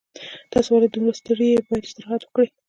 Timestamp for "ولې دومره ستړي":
0.71-1.47